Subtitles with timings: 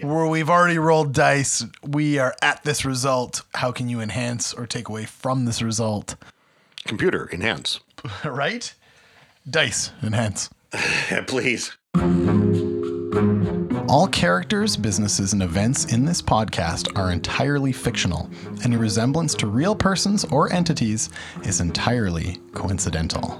[0.00, 1.64] where we've already rolled dice.
[1.82, 3.42] We are at this result.
[3.54, 6.16] How can you enhance or take away from this result?
[6.84, 7.80] Computer, enhance.
[8.24, 8.74] right?
[9.48, 10.50] Dice, enhance.
[11.26, 11.76] Please.
[13.88, 18.30] All characters, businesses, and events in this podcast are entirely fictional.
[18.64, 21.10] Any resemblance to real persons or entities
[21.44, 23.38] is entirely coincidental.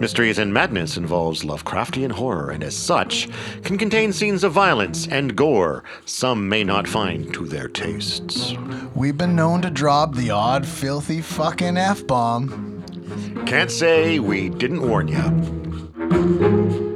[0.00, 3.28] Mysteries and Madness involves Lovecraftian horror and, as such,
[3.62, 8.54] can contain scenes of violence and gore some may not find to their tastes.
[8.94, 12.82] We've been known to drop the odd, filthy fucking F bomb.
[13.46, 16.93] Can't say we didn't warn you.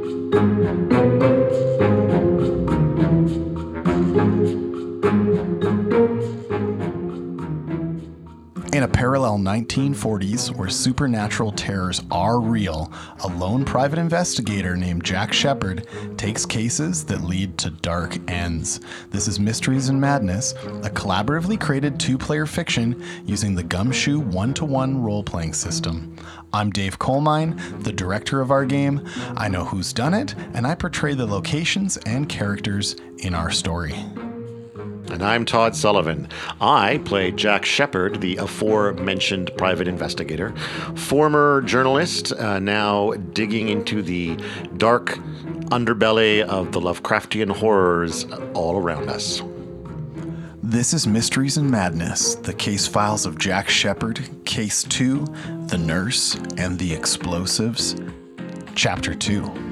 [8.79, 12.93] In a parallel 1940s where supernatural terrors are real,
[13.25, 18.79] a lone private investigator named Jack Shepard takes cases that lead to dark ends.
[19.11, 20.53] This is Mysteries and Madness,
[20.85, 26.15] a collaboratively created two player fiction using the Gumshoe one to one role playing system.
[26.53, 29.05] I'm Dave Colmine, the director of our game.
[29.37, 33.97] I know who's done it, and I portray the locations and characters in our story.
[35.11, 36.29] And I'm Todd Sullivan.
[36.61, 40.55] I play Jack Shepard, the aforementioned private investigator,
[40.95, 44.37] former journalist, uh, now digging into the
[44.77, 45.15] dark
[45.71, 49.43] underbelly of the Lovecraftian horrors all around us.
[50.63, 55.25] This is Mysteries and Madness, the case files of Jack Shepard, Case 2,
[55.69, 57.97] The Nurse, and the Explosives,
[58.75, 59.68] Chapter 2.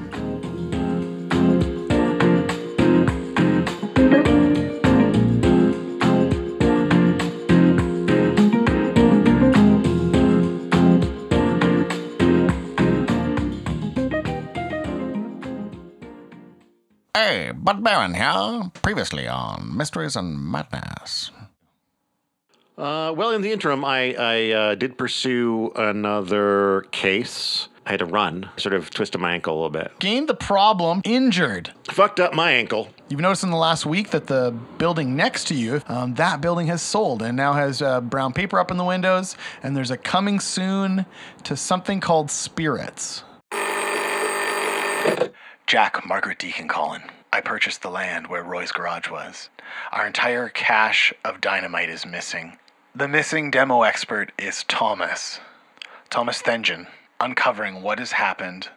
[17.77, 18.71] Bud Barron here.
[18.81, 21.29] Previously on Mysteries and Madness.
[22.75, 27.67] Uh, well, in the interim, I, I uh, did pursue another case.
[27.85, 29.91] I had to run, sort of twisted my ankle a little bit.
[29.99, 31.71] Gained the problem, injured.
[31.91, 32.89] Fucked up my ankle.
[33.09, 36.65] You've noticed in the last week that the building next to you, um, that building
[36.67, 39.97] has sold and now has uh, brown paper up in the windows, and there's a
[39.97, 41.05] coming soon
[41.43, 43.23] to something called Spirits.
[45.67, 47.03] Jack, Margaret Deacon Collin.
[47.31, 49.49] I purchased the land where Roy's garage was.
[49.91, 52.57] Our entire cache of dynamite is missing.
[52.95, 55.39] The missing demo expert is Thomas.
[56.09, 56.87] Thomas Thengen,
[57.19, 58.69] uncovering what has happened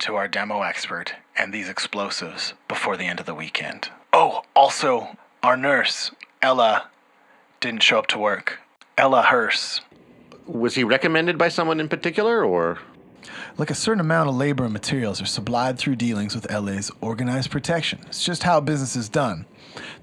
[0.00, 3.90] to our demo expert and these explosives before the end of the weekend.
[4.12, 6.10] Oh, also, our nurse,
[6.42, 6.88] Ella,
[7.60, 8.60] didn't show up to work.
[8.98, 9.80] Ella Hurst.
[10.46, 12.78] Was he recommended by someone in particular, or?
[13.56, 17.50] Like a certain amount of labor and materials are supplied through dealings with LA's organized
[17.50, 18.00] protection.
[18.06, 19.46] It's just how business is done.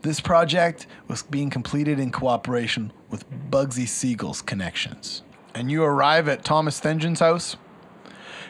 [0.01, 5.21] This project was being completed in cooperation with Bugsy Siegel's connections.
[5.53, 7.57] And you arrive at Thomas Thengen's house.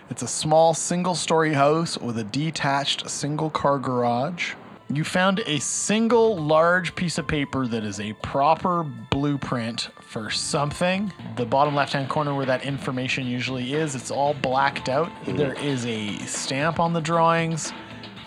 [0.09, 4.53] It's a small single story house with a detached single car garage.
[4.89, 11.09] You found a single large piece of paper that is a proper blueprint for something.
[11.37, 15.07] The bottom left hand corner where that information usually is, it's all blacked out.
[15.07, 15.37] Mm-hmm.
[15.37, 17.71] There is a stamp on the drawings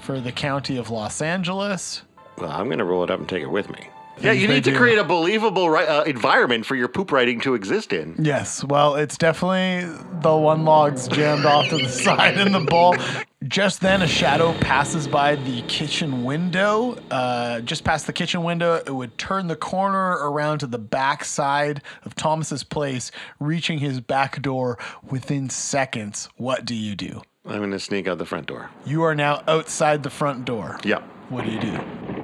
[0.00, 2.02] for the county of Los Angeles.
[2.38, 3.90] Well, I'm going to roll it up and take it with me.
[4.20, 4.76] Yeah, you need to do.
[4.76, 8.14] create a believable ri- uh, environment for your poop writing to exist in.
[8.18, 9.92] Yes, well, it's definitely
[10.22, 12.94] the one log's jammed off to the side in the bowl.
[13.42, 16.96] Just then, a shadow passes by the kitchen window.
[17.10, 21.24] Uh, just past the kitchen window, it would turn the corner around to the back
[21.24, 23.10] side of Thomas's place,
[23.40, 24.78] reaching his back door
[25.10, 26.30] within seconds.
[26.36, 27.20] What do you do?
[27.46, 28.70] I'm going to sneak out the front door.
[28.86, 30.78] You are now outside the front door.
[30.82, 31.02] Yeah.
[31.28, 31.72] What do you do?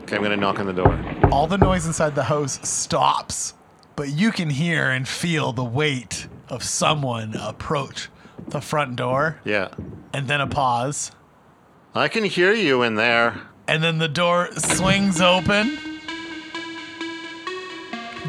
[0.05, 0.97] Okay, I'm going to knock on the door.
[1.31, 3.55] All the noise inside the house stops,
[3.97, 8.09] but you can hear and feel the weight of someone approach
[8.49, 9.69] the front door, Yeah.
[10.13, 11.13] and then a pause,
[11.95, 13.35] I can hear you in there.
[13.69, 15.79] and then the door swings open.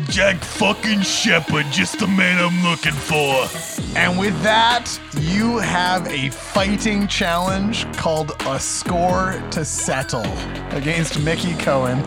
[0.09, 3.47] Jack fucking Shepard, just the man I'm looking for.
[3.97, 4.87] And with that,
[5.19, 10.25] you have a fighting challenge called a score to settle
[10.71, 12.03] against Mickey Cohen.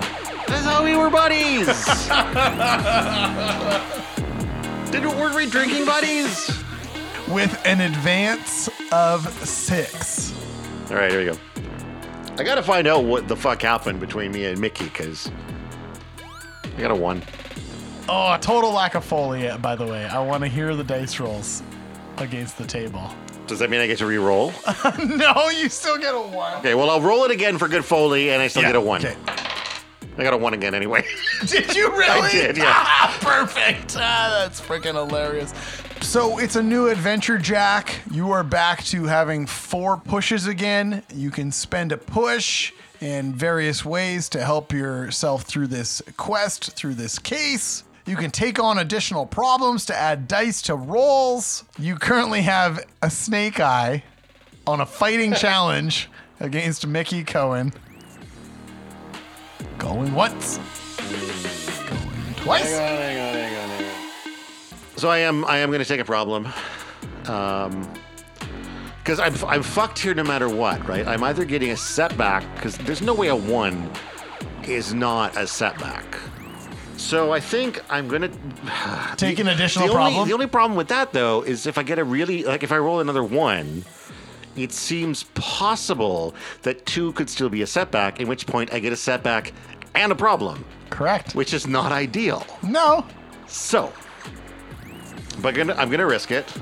[0.46, 1.67] That's how we were buddies.
[4.91, 6.64] Didn't were we drinking buddies?
[7.29, 10.35] with an advance of six.
[10.91, 11.38] All right, here we go.
[12.38, 15.31] I got to find out what the fuck happened between me and Mickey because
[16.64, 17.23] I got a one.
[18.08, 20.05] Oh, a total lack of foley, by the way.
[20.05, 21.62] I want to hear the dice rolls
[22.19, 23.11] against the table.
[23.46, 24.52] Does that mean I get to re-roll?
[24.99, 26.58] no, you still get a one.
[26.58, 29.05] Okay, well I'll roll it again for good foley, and I still get a one.
[29.05, 29.17] Okay.
[30.16, 31.05] I got a one again anyway.
[31.46, 32.28] Did you really?
[32.28, 32.64] I did, yeah.
[32.76, 33.96] Ah, perfect.
[33.99, 35.52] Ah, that's freaking hilarious.
[36.00, 38.00] So it's a new adventure, Jack.
[38.11, 41.02] You are back to having four pushes again.
[41.12, 46.94] You can spend a push in various ways to help yourself through this quest, through
[46.94, 47.84] this case.
[48.06, 51.64] You can take on additional problems to add dice to rolls.
[51.78, 54.05] You currently have a snake eye
[54.67, 56.08] on a fighting challenge
[56.40, 57.72] against Mickey Cohen.
[59.84, 60.56] Going once.
[60.96, 62.70] Going twice.
[64.96, 66.48] So I am I am going to take a problem.
[67.26, 67.86] Um
[68.98, 71.06] because I'm, I'm fucked here no matter what, right?
[71.06, 73.90] I'm either getting a setback, because there's no way a one
[74.66, 76.06] is not a setback.
[76.96, 78.31] So I think I'm gonna
[79.19, 80.28] Take an additional the only, problem.
[80.28, 82.78] The only problem with that though is if I get a really like if I
[82.78, 83.84] roll another one,
[84.56, 88.20] it seems possible that two could still be a setback.
[88.20, 89.52] In which point I get a setback
[89.94, 91.35] and a problem, Correct.
[91.35, 92.46] which is not ideal.
[92.62, 93.06] No.
[93.46, 93.93] So,
[95.41, 96.52] but gonna, I'm gonna risk it.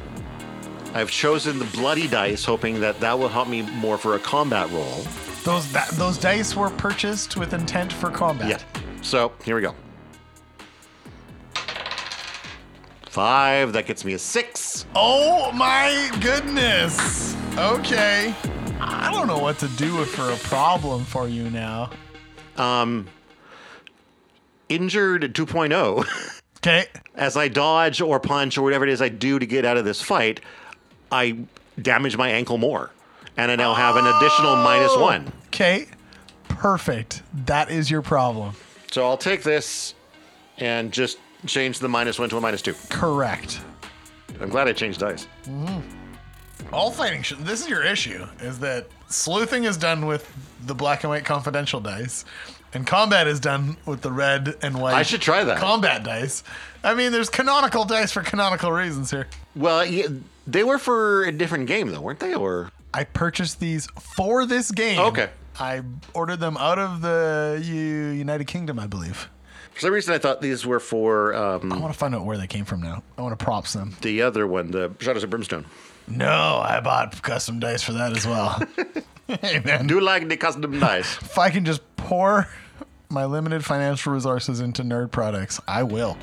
[0.94, 4.70] I've chosen the bloody dice, hoping that that will help me more for a combat
[4.70, 5.04] roll.
[5.44, 8.48] Those that, those dice were purchased with intent for combat.
[8.48, 8.82] Yeah.
[9.00, 9.74] So here we go.
[13.06, 13.72] Five.
[13.72, 14.86] That gets me a six.
[14.94, 17.34] Oh my goodness.
[17.58, 18.34] Okay.
[18.80, 21.90] I don't know what to do for a problem for you now.
[22.56, 23.06] Um,
[24.74, 26.06] injured 2.0.
[26.58, 26.86] Okay.
[27.14, 29.84] As I dodge or punch or whatever it is I do to get out of
[29.84, 30.40] this fight,
[31.10, 31.38] I
[31.80, 32.90] damage my ankle more,
[33.36, 35.02] and I now have an additional minus oh!
[35.02, 35.32] one.
[35.48, 35.86] Okay.
[36.48, 37.22] Perfect.
[37.46, 38.54] That is your problem.
[38.90, 39.94] So I'll take this
[40.58, 42.74] and just change the minus one to a minus two.
[42.88, 43.60] Correct.
[44.40, 45.26] I'm glad I changed dice.
[45.44, 45.82] Mm.
[46.72, 50.32] All fighting sh- this is your issue is that sleuthing is done with
[50.66, 52.24] the black and white confidential dice
[52.74, 55.58] and combat is done with the red and white I should try that.
[55.58, 56.42] combat dice
[56.84, 60.06] i mean there's canonical dice for canonical reasons here Well, yeah,
[60.46, 62.34] they were for a different game though, weren't they?
[62.34, 65.28] Or i purchased these for this game Okay.
[65.60, 65.82] i
[66.14, 69.28] ordered them out of the U- united kingdom i believe
[69.72, 72.36] for some reason I thought these were for i um, want to find out where
[72.36, 75.30] they came from now i want to props them the other one, the Shadows of
[75.30, 75.64] Brimstone.
[76.08, 78.60] no i bought custom dice for that as well
[79.40, 81.16] hey man Do like the custom dice.
[81.22, 82.48] if I can just pour
[83.08, 86.16] my limited financial resources into nerd products, I will.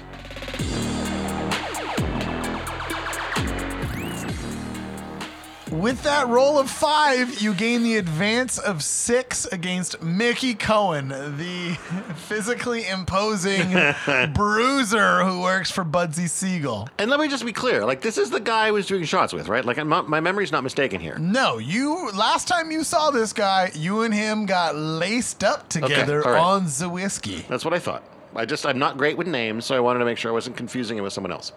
[5.79, 11.75] With that roll of five, you gain the advance of six against Mickey Cohen, the
[12.15, 13.71] physically imposing
[14.33, 16.89] bruiser who works for Bugsy Siegel.
[16.97, 19.31] And let me just be clear, like this is the guy I was doing shots
[19.31, 19.63] with, right?
[19.63, 21.17] Like I'm not, my memory's not mistaken here.
[21.17, 26.27] No, you last time you saw this guy, you and him got laced up together
[26.27, 26.41] all right.
[26.41, 27.45] on the whiskey.
[27.47, 28.03] That's what I thought.
[28.35, 30.57] I just I'm not great with names, so I wanted to make sure I wasn't
[30.57, 31.53] confusing him with someone else.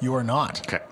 [0.00, 0.66] You are not.
[0.66, 0.82] Okay.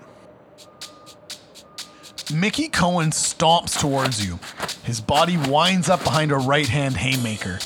[2.33, 4.37] Mickey Cohen stomps towards you.
[4.83, 7.59] His body winds up behind a right hand haymaker.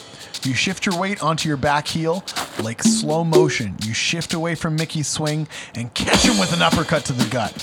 [0.44, 2.24] You shift your weight onto your back heel.
[2.62, 7.06] Like slow motion, you shift away from Mickey's swing and catch him with an uppercut
[7.06, 7.54] to the gut.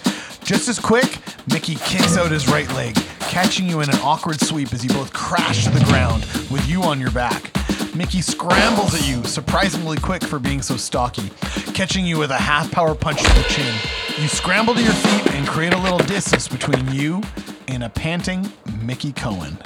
[0.42, 1.18] Just as quick,
[1.52, 5.12] Mickey kicks out his right leg, catching you in an awkward sweep as you both
[5.12, 7.52] crash to the ground with you on your back.
[7.98, 11.30] Mickey scrambles at you, surprisingly quick for being so stocky,
[11.74, 13.74] catching you with a half power punch to the chin.
[14.22, 17.20] You scramble to your feet and create a little distance between you
[17.66, 19.58] and a panting Mickey Cohen.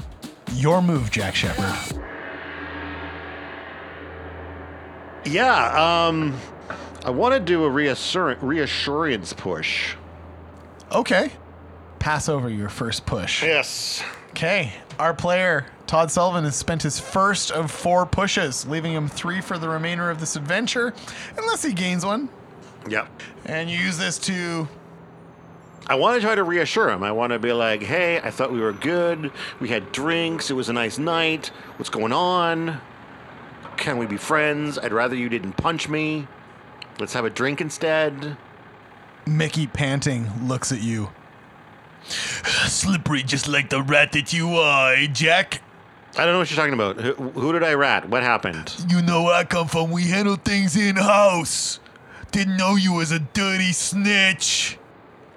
[0.55, 1.75] Your move, Jack Shepard.
[5.27, 6.07] Yeah.
[6.07, 6.35] Um,
[7.05, 9.95] I want to do a reassur- reassurance push.
[10.91, 11.33] Okay.
[11.99, 13.43] Pass over your first push.
[13.43, 14.03] Yes.
[14.33, 14.73] Okay.
[14.99, 19.59] Our player, Todd Sullivan, has spent his first of four pushes, leaving him three for
[19.59, 20.93] the remainder of this adventure,
[21.39, 22.29] unless he gains one.
[22.89, 23.09] Yep.
[23.45, 24.69] And you use this to
[25.87, 27.03] I want to try to reassure him.
[27.03, 29.33] I want to be like, hey, I thought we were good.
[29.61, 30.51] We had drinks.
[30.51, 31.49] It was a nice night.
[31.77, 32.81] What's going on?
[33.77, 34.79] Can we be friends?
[34.79, 36.29] I'd rather you didn't punch me.
[37.01, 38.37] Let's have a drink instead.
[39.27, 41.11] Mickey panting looks at you.
[42.09, 45.63] Slippery just like the rat that you are, eh, Jack?
[46.17, 47.01] I don't know what you're talking about.
[47.01, 48.09] Who, who did I rat?
[48.09, 48.75] What happened?
[48.89, 49.91] You know where I come from.
[49.91, 51.81] We handle things in house.
[52.33, 54.79] Didn't know you was a dirty snitch.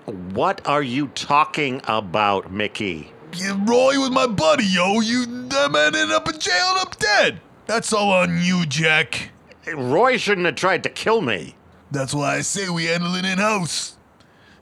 [0.06, 3.12] What are you talking about, Mickey?
[3.34, 5.00] Yeah, Roy was my buddy, yo.
[5.00, 7.42] You that man ended up in jail and up dead.
[7.66, 9.32] That's all on you, Jack.
[9.74, 11.56] Roy shouldn't have tried to kill me.
[11.90, 13.95] That's why I say we handle it in house.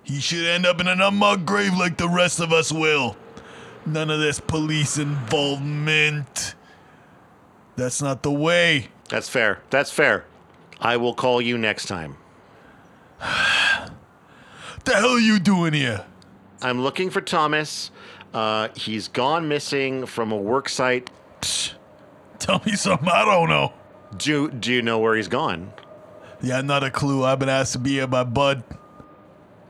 [0.03, 3.15] He should end up in an unmarked grave like the rest of us will.
[3.85, 6.55] None of this police involvement.
[7.75, 8.89] That's not the way.
[9.09, 9.61] That's fair.
[9.69, 10.25] That's fair.
[10.79, 12.17] I will call you next time.
[14.85, 16.05] The hell are you doing here?
[16.61, 17.89] I'm looking for Thomas.
[18.33, 21.09] Uh, he's gone missing from a work site.
[22.39, 23.71] Tell me something I don't know.
[24.17, 25.71] Do Do you know where he's gone?
[26.41, 27.23] Yeah, not a clue.
[27.23, 28.63] I've been asked to be here by Bud.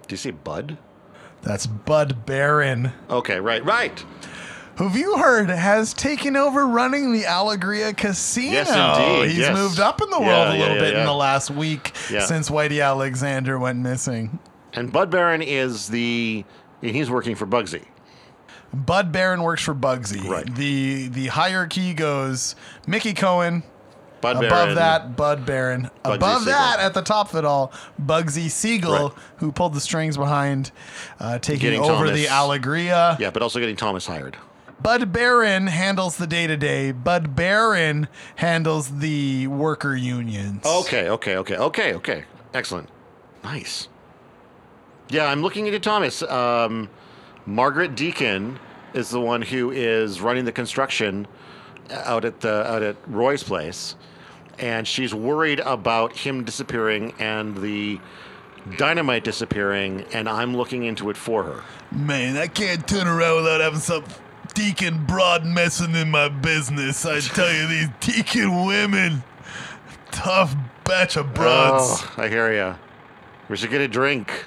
[0.08, 0.78] Do you say Bud?
[1.42, 2.92] That's Bud Barron.
[3.10, 4.04] Okay, right, right.
[4.78, 8.52] Who've you heard has taken over running the Allegria Casino?
[8.54, 9.56] Yes, indeed, He's yes.
[9.56, 12.26] moved up in the Yeah, world a little yeah, bit in the last week Yeah.
[12.26, 14.40] since Whitey Alexander went missing.
[14.74, 16.44] And Bud Barron is the.
[16.82, 17.84] He's working for Bugsy.
[18.74, 20.28] Bud Barron works for Bugsy.
[20.28, 20.54] Right.
[20.56, 22.56] The the hierarchy goes
[22.88, 23.62] Mickey Cohen.
[24.24, 24.76] Bud Above Barron.
[24.76, 25.90] that, Bud Barron.
[26.04, 26.54] Bugsy Above Siegel.
[26.54, 27.72] that, at the top of it all,
[28.04, 29.12] Bugsy Siegel, Right.
[29.38, 30.72] who pulled the strings behind
[31.20, 32.14] uh, taking Getting over Thomas.
[32.22, 33.18] the Allegria.
[33.20, 34.38] Yeah, but also getting Thomas hired.
[34.82, 36.92] Bud Barron handles the day to day.
[36.92, 40.66] Bud Barron handles the worker unions.
[40.66, 42.24] Okay, okay, okay, okay, okay.
[42.54, 42.90] Excellent.
[43.44, 43.88] Nice.
[45.10, 46.22] Yeah, I'm looking into Thomas.
[46.24, 46.90] Um,
[47.46, 48.60] Margaret Deacon
[48.94, 51.28] is the one who is running the construction
[51.92, 53.96] out at the out at Roy's place,
[54.60, 58.00] and she's worried about him disappearing and the
[58.78, 61.64] dynamite disappearing, and I'm looking into it for her.
[61.92, 64.04] Man, I can't turn around without having some
[64.54, 67.06] deacon broad messing in my business.
[67.06, 69.24] I tell you, these deacon women,
[70.12, 72.04] tough batch of broads.
[72.04, 72.76] Oh, I hear ya.
[73.50, 74.46] We should get a drink.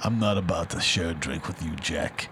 [0.00, 2.28] I'm not about to share a drink with you, Jack.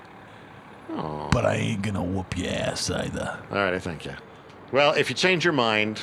[0.90, 1.28] Oh.
[1.32, 3.38] But I ain't gonna whoop your ass either.
[3.50, 4.14] All right, I thank you.
[4.72, 6.00] Well, if you change your mind,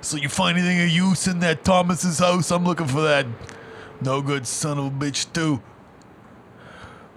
[0.00, 2.50] So you find anything of use in that Thomas's house?
[2.50, 3.26] I'm looking for that
[4.00, 5.60] no good son of a bitch too.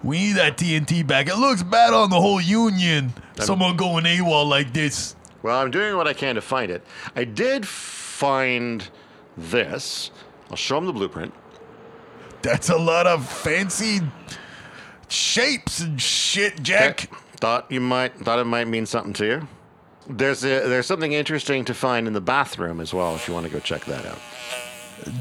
[0.02, 1.28] We need that TNT back.
[1.28, 3.12] It looks bad on the whole union.
[3.38, 5.14] Someone going AWOL like this.
[5.42, 6.84] Well, I'm doing what I can to find it.
[7.14, 8.88] I did find
[9.36, 10.10] this.
[10.50, 11.34] I'll show him the blueprint.
[12.42, 14.00] That's a lot of fancy
[15.08, 17.04] shapes and shit, Jack.
[17.04, 17.16] Okay.
[17.36, 19.48] Thought you might thought it might mean something to you.
[20.08, 23.14] There's a, there's something interesting to find in the bathroom as well.
[23.14, 24.18] If you want to go check that out.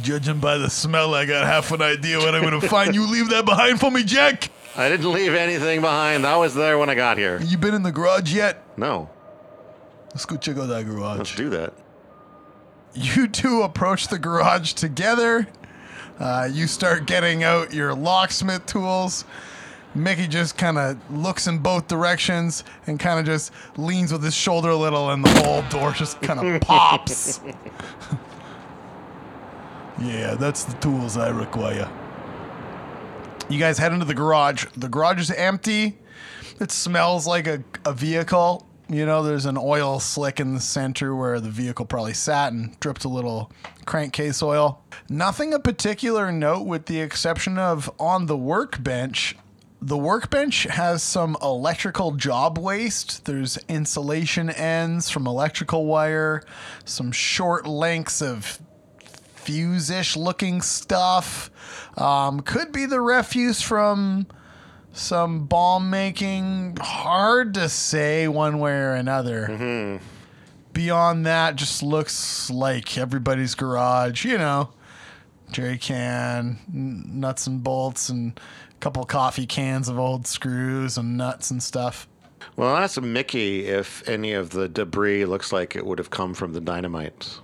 [0.02, 2.94] Judging by the smell, I got half an idea what I'm gonna find.
[2.94, 4.50] You leave that behind for me, Jack.
[4.76, 6.24] I didn't leave anything behind.
[6.26, 7.40] That was there when I got here.
[7.42, 8.64] You been in the garage yet?
[8.78, 9.10] No,
[10.10, 11.18] Let's go check out that garage.
[11.20, 11.74] let's do that.
[12.94, 15.48] You two approach the garage together.
[16.20, 19.24] Uh, you start getting out your locksmith tools.
[19.96, 24.36] Mickey just kind of looks in both directions and kind of just leans with his
[24.36, 27.42] shoulder a little, and the whole door just kind of pops.
[30.02, 31.90] yeah, that's the tools I require.
[33.50, 34.66] You guys head into the garage.
[34.78, 35.98] The garage is empty.
[36.60, 38.68] It smells like a, a vehicle.
[38.90, 42.80] You know, there's an oil slick in the center where the vehicle probably sat and
[42.80, 43.52] dripped a little
[43.86, 44.84] crankcase oil.
[45.10, 49.36] Nothing of particular note, with the exception of on the workbench.
[49.82, 53.26] The workbench has some electrical job waste.
[53.26, 56.44] There's insulation ends from electrical wire,
[56.84, 58.60] some short lengths of
[59.36, 61.50] fuse-ish looking stuff.
[61.98, 64.28] Um, could be the refuse from
[64.92, 66.78] some bomb making.
[66.82, 70.00] Hard to say one way or another.
[70.74, 74.26] Beyond that, just looks like everybody's garage.
[74.26, 74.70] You know,
[75.52, 78.40] jerry can, n- nuts and bolts, and
[78.80, 82.08] couple coffee cans of old screws and nuts and stuff.
[82.56, 86.34] Well, I'll ask Mickey if any of the debris looks like it would have come
[86.34, 87.40] from the dynamite.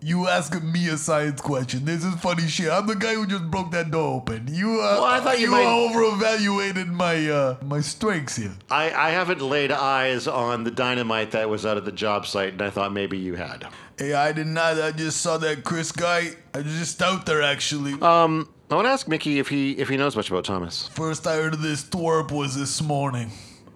[0.00, 1.84] You asking me a science question.
[1.84, 2.70] This is funny shit.
[2.70, 4.46] I'm the guy who just broke that door open.
[4.48, 8.52] You, uh, Well, I thought you you might- over evaluated my uh, my strengths here.
[8.70, 12.52] I, I haven't laid eyes on the dynamite that was out at the job site,
[12.52, 13.66] and I thought maybe you had.
[13.98, 14.80] Hey, I did not.
[14.80, 16.30] I just saw that Chris guy.
[16.54, 18.00] I was just out there actually.
[18.00, 20.88] Um, I want to ask Mickey if he if he knows much about Thomas.
[20.88, 23.30] First I heard of this twerp was this morning.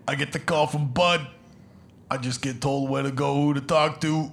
[0.07, 1.27] I get the call from Bud.
[2.11, 4.31] I just get told where to go, who to talk to.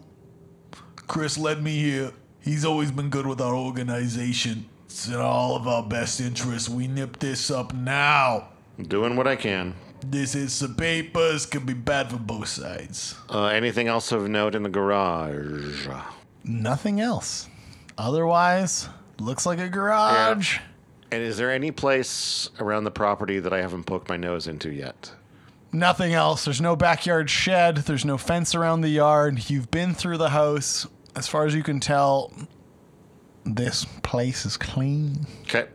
[1.07, 2.11] Chris led me here.
[2.41, 4.65] He's always been good with our organization.
[4.85, 6.67] It's in all of our best interests.
[6.67, 8.49] We nip this up now.
[8.81, 9.75] Doing what I can.
[10.05, 11.45] This is some papers.
[11.45, 13.15] Could be bad for both sides.
[13.29, 15.87] Uh, anything else of note in the garage?
[16.43, 17.47] Nothing else.
[17.97, 20.59] Otherwise, looks like a garage.
[21.11, 24.71] And is there any place around the property that I haven't poked my nose into
[24.71, 25.11] yet?
[25.71, 26.45] Nothing else.
[26.45, 27.77] There's no backyard shed.
[27.77, 29.49] There's no fence around the yard.
[29.49, 30.87] You've been through the house.
[31.15, 32.31] As far as you can tell,
[33.43, 35.25] this place is clean.
[35.43, 35.67] Okay.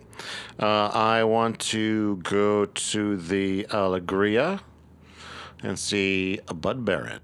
[0.61, 4.61] Uh, I want to go to the Allegria
[5.63, 7.21] and see a Bud Barron.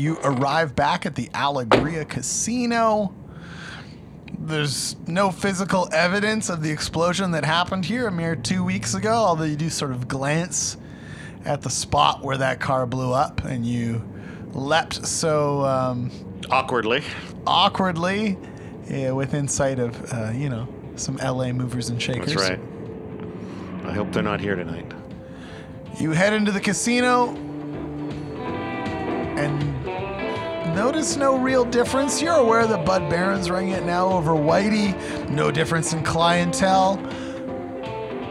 [0.00, 3.14] You arrive back at the Allegria Casino.
[4.38, 9.12] There's no physical evidence of the explosion that happened here a mere two weeks ago,
[9.12, 10.78] although you do sort of glance
[11.44, 14.02] at the spot where that car blew up and you
[14.52, 16.10] leapt so um,
[16.50, 17.02] Awkwardly.
[17.46, 18.38] awkwardly
[18.88, 20.66] yeah, within sight of, uh, you know,
[20.96, 22.34] some LA movers and shakers.
[22.34, 22.60] That's right.
[23.84, 24.90] I hope they're not here tonight.
[25.98, 27.36] You head into the casino
[29.36, 29.69] and
[30.80, 32.22] notice no real difference.
[32.22, 34.98] You're aware that Bud Barron's running it now over Whitey.
[35.28, 36.96] No difference in clientele.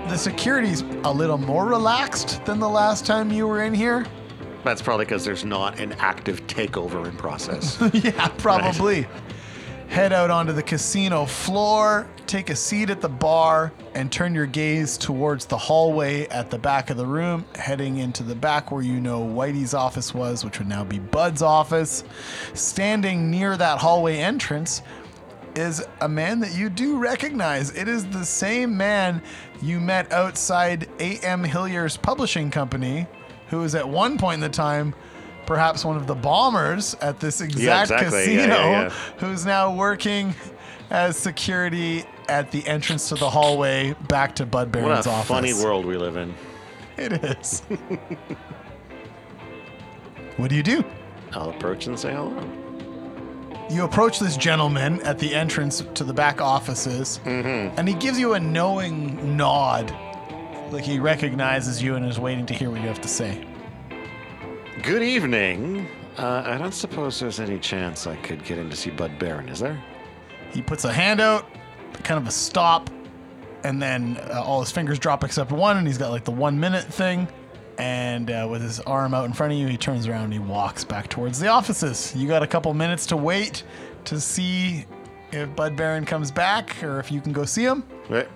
[0.07, 4.03] The security's a little more relaxed than the last time you were in here.
[4.63, 7.77] That's probably because there's not an active takeover in process.
[7.93, 9.05] yeah, probably.
[9.89, 14.45] Head out onto the casino floor, take a seat at the bar, and turn your
[14.45, 18.83] gaze towards the hallway at the back of the room, heading into the back where
[18.83, 22.03] you know Whitey's office was, which would now be Bud's office.
[22.53, 24.83] Standing near that hallway entrance
[25.55, 27.75] is a man that you do recognize.
[27.75, 29.23] It is the same man
[29.59, 31.43] you met outside A.M.
[31.43, 33.07] Hillier's publishing company,
[33.47, 34.93] who was at one point in the time
[35.49, 38.19] perhaps one of the bombers at this exact exactly.
[38.19, 38.89] Casino, yeah, yeah.
[39.17, 40.35] who's now working
[40.91, 45.27] as security at the entrance to the hallway back to Bud what Barron's a office.
[45.27, 46.35] funny world we live in.
[46.97, 47.61] It is.
[50.37, 50.85] what do you do?
[51.33, 52.47] I'll approach and say hello.
[53.71, 57.75] You approach this gentleman at the entrance to the back offices, mm-hmm.
[57.75, 59.91] and he gives you a knowing nod,
[60.71, 63.48] like he recognizes you and is waiting to hear what you have to say.
[64.83, 65.87] Good evening.
[66.17, 69.49] Uh, I don't suppose there's any chance I could get in to see Bud Barron,
[69.49, 69.81] is there?
[70.51, 71.47] He puts a hand out,
[72.03, 72.89] kind of a stop,
[73.63, 76.59] and then uh, all his fingers drop except one, and he's got like the one
[76.59, 77.27] minute thing.
[77.77, 80.39] And uh, with his arm out in front of you, he turns around and he
[80.39, 82.13] walks back towards the offices.
[82.15, 83.63] You got a couple minutes to wait
[84.05, 84.85] to see
[85.31, 87.83] if Bud Barron comes back or if you can go see him.
[88.09, 88.27] Right.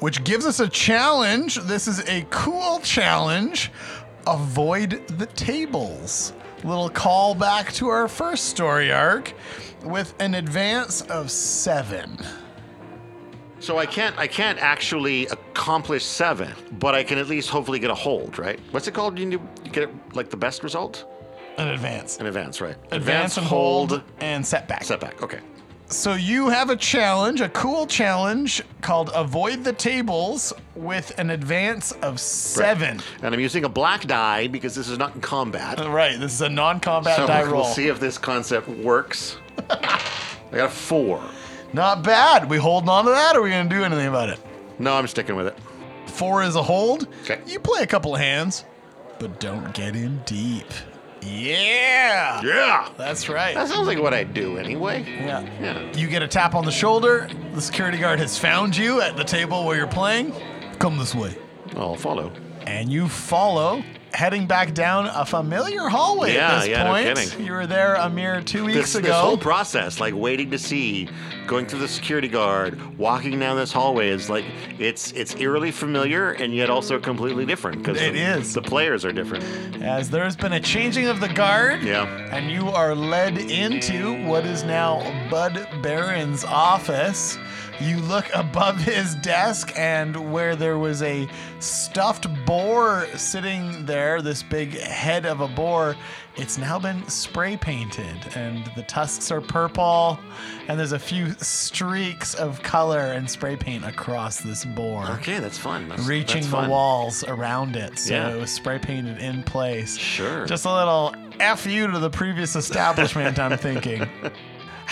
[0.00, 1.56] which gives us a challenge.
[1.56, 3.70] This is a cool challenge.
[4.26, 6.32] Avoid the tables.
[6.64, 9.34] Little callback to our first story arc
[9.82, 12.16] with an advance of seven.
[13.58, 17.90] So I can't I can't actually accomplish seven, but I can at least hopefully get
[17.90, 18.58] a hold, right?
[18.70, 19.18] What's it called?
[19.18, 21.04] You get it like the best result?
[21.58, 22.18] An advance.
[22.18, 22.76] An advance, right?
[22.90, 24.84] Advance and hold and setback.
[24.84, 25.22] setback.
[25.22, 25.40] Okay.
[25.92, 31.92] So you have a challenge, a cool challenge called Avoid the Tables with an advance
[32.00, 33.02] of seven.
[33.22, 35.78] And I'm using a black die because this is not in combat.
[35.86, 37.64] Right, this is a non-combat so die we'll roll.
[37.64, 39.36] see if this concept works.
[39.68, 40.00] I
[40.50, 41.22] got a four.
[41.74, 42.48] Not bad.
[42.48, 44.40] We holding on to that, or are we gonna do anything about it?
[44.78, 45.58] No, I'm sticking with it.
[46.06, 47.06] Four is a hold.
[47.22, 47.40] Okay.
[47.46, 48.64] You play a couple of hands,
[49.18, 50.66] but don't get in deep.
[51.22, 52.40] Yeah.
[52.42, 52.88] Yeah.
[52.96, 53.54] That's right.
[53.54, 55.04] That sounds like what I do anyway.
[55.04, 55.48] yeah.
[55.60, 55.92] Yeah.
[55.96, 57.28] You get a tap on the shoulder.
[57.54, 60.32] The security guard has found you at the table where you're playing.
[60.78, 61.36] Come this way.
[61.76, 62.32] I'll follow.
[62.66, 63.82] And you follow,
[64.14, 67.18] heading back down a familiar hallway Yeah, at this yeah, no point.
[67.18, 67.46] kidding.
[67.46, 69.08] You were there a mere two weeks This, ago.
[69.08, 71.08] this whole process, like waiting to see,
[71.46, 74.44] going through the security guard, walking down this hallway, is like
[74.78, 78.54] it's it's eerily familiar and yet also completely different because It the, is.
[78.54, 79.44] the players are different.
[79.82, 81.82] as there's been a changing of the guard.
[81.82, 82.04] Yeah.
[82.30, 87.38] And you are led into what is now Bud Barron's office.
[87.80, 91.26] You look above his desk, and where there was a
[91.58, 95.96] stuffed boar sitting there, this big head of a boar,
[96.36, 100.18] it's now been spray painted, and the tusks are purple,
[100.68, 105.58] and there's a few streaks of color and spray paint across this boar Okay, that's
[105.58, 105.88] fun.
[105.88, 107.98] That's, reaching that's the walls around it.
[107.98, 108.30] So Yeah.
[108.34, 109.96] it was spray painted in place.
[109.96, 110.46] Sure.
[110.46, 114.08] Just a little F you to the previous establishment, I'm thinking.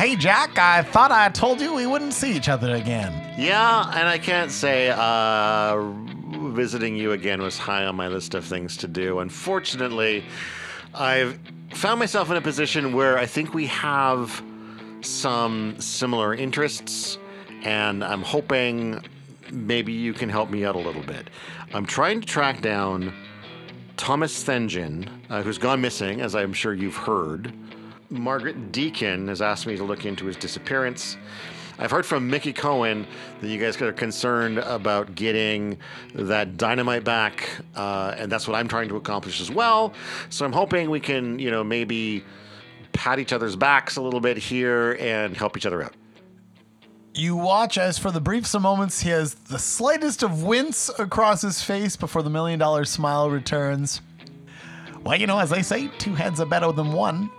[0.01, 3.13] Hey, Jack, I thought I told you we wouldn't see each other again.
[3.37, 5.79] Yeah, and I can't say uh,
[6.55, 9.19] visiting you again was high on my list of things to do.
[9.19, 10.25] Unfortunately,
[10.95, 11.39] I've
[11.75, 14.43] found myself in a position where I think we have
[15.03, 17.19] some similar interests,
[17.63, 19.05] and I'm hoping
[19.53, 21.29] maybe you can help me out a little bit.
[21.75, 23.13] I'm trying to track down
[23.99, 27.53] Thomas Thengen, uh, who's gone missing, as I'm sure you've heard.
[28.11, 31.17] Margaret Deacon has asked me to look into his disappearance.
[31.79, 33.07] I've heard from Mickey Cohen
[33.41, 35.79] that you guys are concerned about getting
[36.15, 39.95] that dynamite back, uh, and that's what I'm trying to accomplish as well.
[40.29, 42.23] So I'm hoping we can, you know, maybe
[42.93, 45.95] pat each other's backs a little bit here and help each other out.
[47.15, 51.43] You watch as, for the brief of moments, he has the slightest of wince across
[51.43, 54.03] his face before the million dollar smile returns.
[55.03, 57.31] Well, you know, as they say, two heads are better than one.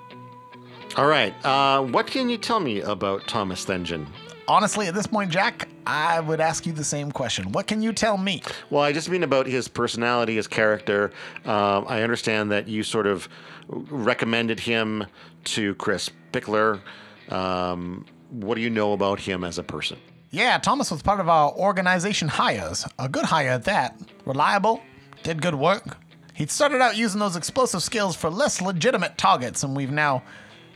[0.97, 1.33] All right.
[1.45, 4.07] Uh, what can you tell me about Thomas Thengen?
[4.47, 7.53] Honestly, at this point, Jack, I would ask you the same question.
[7.53, 8.41] What can you tell me?
[8.69, 11.11] Well, I just mean about his personality, his character.
[11.45, 13.29] Um, I understand that you sort of
[13.69, 15.05] recommended him
[15.45, 16.81] to Chris Pickler.
[17.29, 19.97] Um, what do you know about him as a person?
[20.31, 22.85] Yeah, Thomas was part of our organization hires.
[22.99, 23.99] A good hire at that.
[24.25, 24.81] Reliable,
[25.23, 25.97] did good work.
[26.33, 30.23] He'd started out using those explosive skills for less legitimate targets, and we've now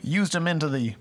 [0.06, 0.94] used him into the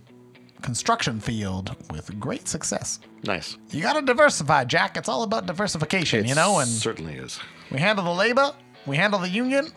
[0.63, 3.01] construction field with great success.
[3.25, 3.59] Nice.
[3.71, 4.97] You gotta diversify, Jack.
[4.97, 7.39] It's all about diversification, you know, and certainly is.
[7.71, 8.53] we handle the labor,
[8.87, 9.69] we handle the union,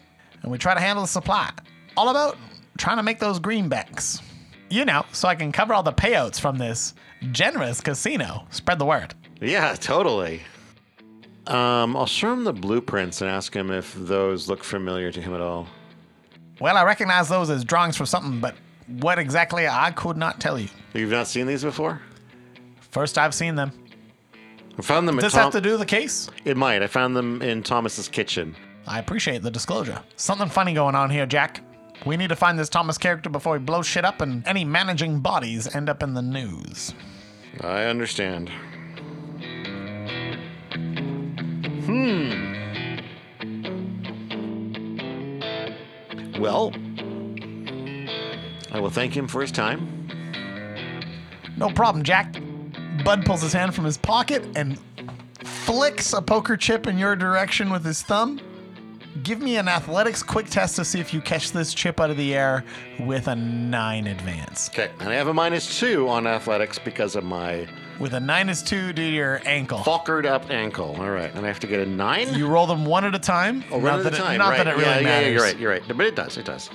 [0.42, 1.52] and we try to handle the supply.
[1.98, 2.38] All about
[2.78, 4.22] trying to make those greenbacks.
[4.70, 6.94] You know, so I can cover all the payouts from this
[7.32, 8.46] generous casino.
[8.50, 9.14] Spread the word.
[9.42, 10.42] Yeah, totally.
[11.48, 15.34] Um, I'll show him the blueprints and ask him if those look familiar to him
[15.34, 15.68] at all.
[16.60, 18.56] Well, I recognize those as drawings for something, but
[18.88, 20.70] what exactly I could not tell you.
[20.94, 22.02] You've not seen these before?
[22.92, 23.72] First, I've seen them.
[24.78, 25.16] I found them.
[25.16, 26.30] Does in this Tom- have to do with the case?
[26.46, 26.82] It might.
[26.82, 28.56] I found them in Thomas's kitchen.
[28.86, 30.02] I appreciate the disclosure.
[30.16, 31.62] Something funny going on here, Jack.
[32.06, 35.20] We need to find this Thomas character before he blows shit up and any managing
[35.20, 36.94] bodies end up in the news.
[37.62, 38.50] I understand.
[41.86, 42.32] Hmm.
[46.40, 46.72] Well,
[48.72, 50.08] I will thank him for his time.
[51.58, 52.36] No problem, Jack.
[53.04, 54.78] Bud pulls his hand from his pocket and
[55.44, 58.40] flicks a poker chip in your direction with his thumb.
[59.24, 62.18] Give me an athletics quick test to see if you catch this chip out of
[62.18, 62.64] the air
[63.00, 64.70] with a nine advance.
[64.70, 67.68] Okay, and I have a minus two on athletics because of my
[68.00, 69.80] With a nine is two to your ankle.
[69.80, 70.96] falkered up ankle.
[71.00, 72.32] All right, and I have to get a nine.
[72.36, 73.64] You roll them one at a time.
[73.72, 74.38] Oh, not one at that a it- time.
[74.38, 74.58] not right.
[74.58, 75.26] that it really yeah, yeah, matters.
[75.26, 75.58] yeah, you're right.
[75.58, 75.84] You're right.
[75.88, 76.38] But it does.
[76.38, 76.70] It does.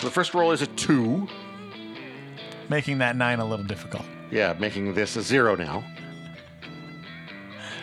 [0.00, 1.28] So the first roll is a two.
[2.68, 4.04] Making that nine a little difficult.
[4.30, 5.84] Yeah, making this a zero now.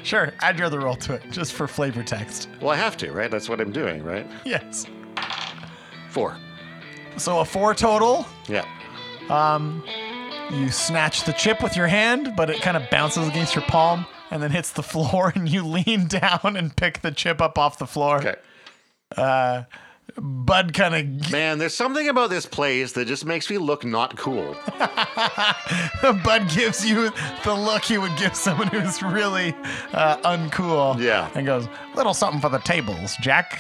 [0.03, 2.47] Sure, add your other roll to it, just for flavor text.
[2.61, 3.29] Well, I have to, right?
[3.29, 4.25] That's what I'm doing, right?
[4.45, 4.85] Yes.
[6.09, 6.37] Four.
[7.17, 8.25] So a four total.
[8.47, 8.65] Yeah.
[9.29, 9.83] Um,
[10.51, 14.05] You snatch the chip with your hand, but it kind of bounces against your palm
[14.31, 17.77] and then hits the floor, and you lean down and pick the chip up off
[17.77, 18.17] the floor.
[18.17, 18.35] Okay.
[20.15, 24.17] Bud kind of Man, there's something about this place that just makes me look not
[24.17, 24.55] cool.
[26.01, 27.11] Bud gives you
[27.43, 29.53] the look he would give someone who's really
[29.93, 30.99] uh, uncool.
[30.99, 31.29] Yeah.
[31.35, 33.59] And goes, little something for the tables, Jack.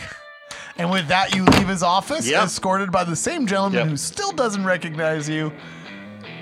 [0.77, 2.45] And with that, you leave his office, Yep.
[2.45, 3.87] escorted by the same gentleman Yep.
[3.89, 5.51] who still doesn't recognize you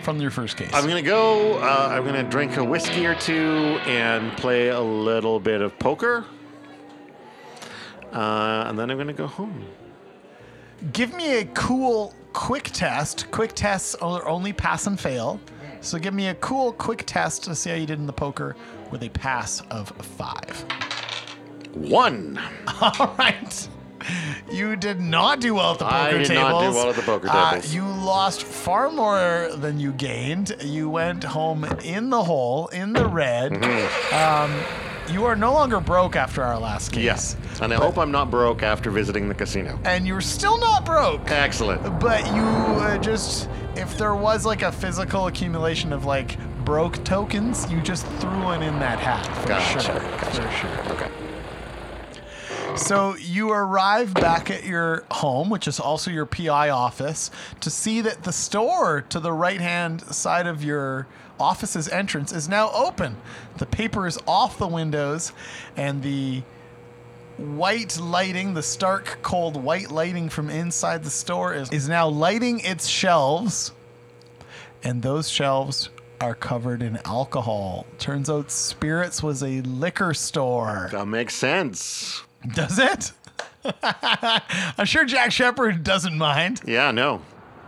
[0.04, 0.70] from your first case.
[0.74, 1.58] I'm gonna go.
[1.58, 6.26] Uh, I'm gonna drink a whiskey or two and play a little bit of poker,
[8.14, 9.66] uh, and then I'm gonna go home.
[10.94, 13.30] Give me a cool quick test.
[13.32, 15.40] Quick tests are only pass and fail.
[15.82, 18.56] So give me a cool quick test to see how you did in the poker
[18.92, 20.66] with a pass of five.
[21.74, 22.40] One.
[22.82, 23.70] All right.
[24.52, 26.28] You did not do well at the poker I tables.
[26.28, 27.74] did not do well at the poker Uh, tables.
[27.74, 30.56] you lost far more than you gained.
[30.64, 33.54] You went home in the hole, in the red.
[33.54, 34.16] Mm-hmm.
[34.54, 37.04] Um, you are no longer broke after our last case.
[37.04, 37.38] Yes.
[37.62, 39.80] And I hope I'm not broke after visiting the casino.
[39.86, 41.30] And you're still not broke.
[41.32, 42.00] Excellent.
[42.00, 47.70] But you uh, just, if there was like a physical accumulation of like broke tokens,
[47.72, 49.26] you just threw one in that hat.
[49.42, 50.00] For Gotcha, sure.
[50.00, 50.42] gotcha.
[50.42, 50.52] For
[50.90, 50.95] sure.
[52.78, 58.02] So you arrive back at your home, which is also your PI office, to see
[58.02, 61.08] that the store to the right hand side of your
[61.40, 63.16] office's entrance is now open.
[63.58, 65.32] The paper is off the windows,
[65.78, 66.44] and the
[67.38, 72.60] white lighting, the stark, cold white lighting from inside the store, is, is now lighting
[72.60, 73.72] its shelves.
[74.84, 77.86] And those shelves are covered in alcohol.
[78.00, 80.90] Turns out Spirits was a liquor store.
[80.92, 82.24] That makes sense.
[82.54, 83.12] Does it?
[84.78, 86.62] I'm sure Jack Shepard doesn't mind.
[86.66, 86.92] Yeah.
[86.92, 87.22] No.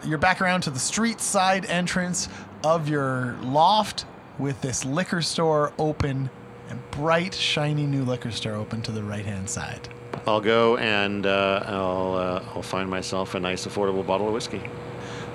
[0.05, 2.29] You're back around to the street side entrance
[2.63, 4.05] of your loft
[4.37, 6.29] with this liquor store open
[6.69, 9.89] and bright, shiny new liquor store open to the right hand side.
[10.27, 14.61] I'll go and uh, I'll uh, I'll find myself a nice affordable bottle of whiskey.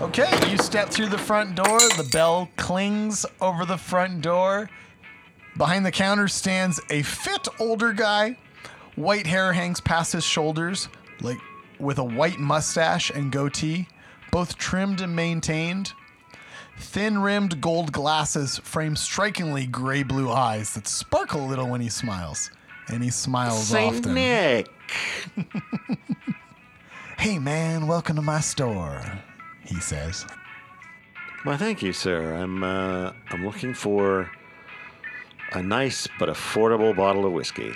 [0.00, 1.78] Okay, you step through the front door.
[1.78, 4.68] The bell clings over the front door.
[5.56, 8.36] Behind the counter stands a fit older guy.
[8.96, 10.88] White hair hangs past his shoulders,
[11.20, 11.38] like
[11.78, 13.88] with a white mustache and goatee,
[14.30, 15.92] both trimmed and maintained.
[16.78, 21.88] Thin rimmed gold glasses frame strikingly gray blue eyes that sparkle a little when he
[21.88, 22.50] smiles.
[22.88, 24.14] And he smiles Saint often.
[24.14, 24.68] Nick.
[27.22, 29.00] Hey man, welcome to my store,
[29.64, 30.26] he says.
[31.44, 32.34] Well, thank you, sir.
[32.34, 34.28] I'm uh, I'm looking for
[35.52, 37.74] a nice but affordable bottle of whiskey.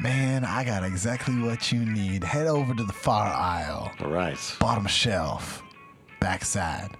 [0.00, 2.24] Man, I got exactly what you need.
[2.24, 4.38] Head over to the far aisle, All right.
[4.58, 5.62] bottom shelf,
[6.20, 6.90] backside.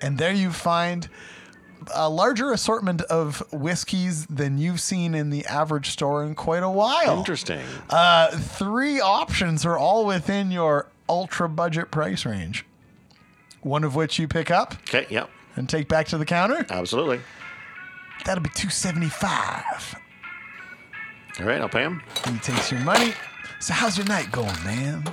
[0.00, 1.08] And there you find
[1.94, 6.70] a larger assortment of whiskeys than you've seen in the average store in quite a
[6.70, 7.18] while.
[7.18, 7.62] Interesting.
[7.90, 12.64] Uh, three options are all within your ultra budget price range.
[13.62, 15.06] One of which you pick up Okay.
[15.08, 15.30] Yep.
[15.56, 16.66] and take back to the counter.
[16.68, 17.20] Absolutely.
[18.24, 19.96] That'll be two seventy five.
[21.40, 21.60] All right.
[21.60, 22.02] I'll pay him.
[22.28, 23.12] He takes your money.
[23.60, 25.04] So how's your night going, man?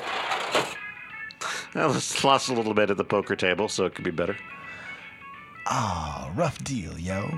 [1.76, 1.86] I
[2.24, 4.36] lost a little bit at the poker table, so it could be better.
[5.68, 7.30] Ah, rough deal, yo.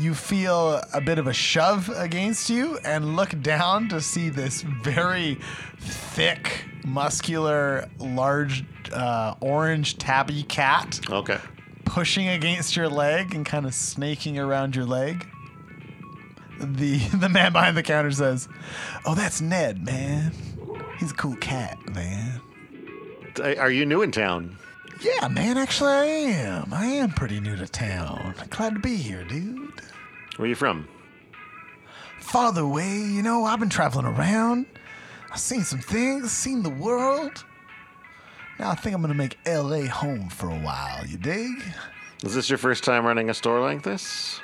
[0.00, 4.62] You feel a bit of a shove against you and look down to see this
[4.62, 5.38] very
[5.78, 11.38] thick, muscular, large, uh, orange tabby cat Okay.
[11.84, 15.26] pushing against your leg and kind of snaking around your leg.
[16.62, 18.48] The the man behind the counter says,
[19.04, 20.32] "Oh, that's Ned, man.
[20.98, 22.40] He's a cool cat, man."
[23.42, 24.58] Are you new in town?
[25.00, 26.72] Yeah, man, actually I am.
[26.72, 28.34] I am pretty new to town.
[28.50, 29.72] Glad to be here, dude.
[30.36, 30.86] Where are you from?
[32.20, 34.66] Farther away, you know, I've been traveling around.
[35.30, 37.44] I've seen some things, seen the world.
[38.58, 41.50] Now I think I'm gonna make LA home for a while, you dig?
[42.22, 44.40] Is this your first time running a store like this?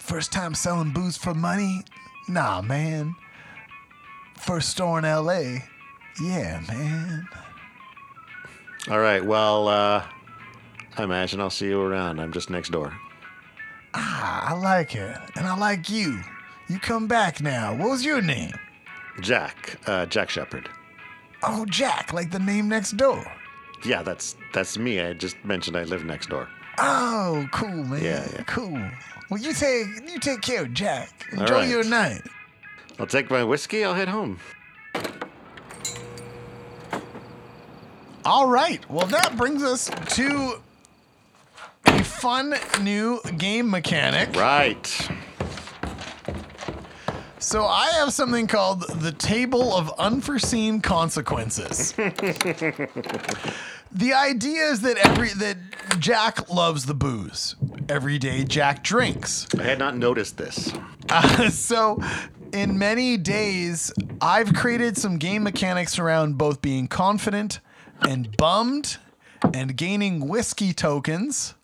[0.00, 1.84] First time selling booze for money?
[2.28, 3.14] Nah, man.
[4.36, 5.58] First store in LA?
[6.22, 7.28] Yeah, man.
[8.90, 9.24] All right.
[9.24, 10.04] Well, uh,
[10.96, 12.20] I imagine I'll see you around.
[12.20, 12.92] I'm just next door.
[13.94, 15.16] Ah, I like it.
[15.36, 16.20] And I like you.
[16.68, 17.74] You come back now.
[17.74, 18.52] What was your name?
[19.20, 19.78] Jack.
[19.86, 20.68] Uh, Jack Shepard.
[21.42, 23.24] Oh, Jack, like the name next door.
[23.84, 25.00] Yeah, that's that's me.
[25.00, 26.48] I just mentioned I live next door.
[26.80, 28.02] Oh, cool, man.
[28.02, 28.42] Yeah, yeah.
[28.44, 28.80] Cool.
[29.30, 31.10] Well, you take you take care of Jack.
[31.34, 31.68] All Enjoy right.
[31.68, 32.22] your night.
[32.98, 33.84] I'll take my whiskey.
[33.84, 34.38] I'll head home.
[38.24, 38.88] All right.
[38.90, 40.60] Well, that brings us to
[41.86, 44.34] a fun new game mechanic.
[44.36, 45.10] Right.
[47.38, 51.94] So I have something called the Table of Unforeseen Consequences.
[53.90, 55.56] the idea is that every that
[55.98, 57.56] Jack loves the booze.
[57.88, 59.46] Every day Jack drinks.
[59.58, 60.72] I had not noticed this.
[61.08, 62.02] Uh, so
[62.52, 67.60] in many days I've created some game mechanics around both being confident
[68.02, 68.98] and bummed
[69.54, 71.54] and gaining whiskey tokens.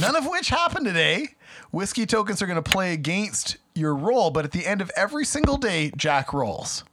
[0.00, 1.34] None of which happened today.
[1.70, 5.24] Whiskey tokens are going to play against your roll, but at the end of every
[5.24, 6.84] single day, Jack rolls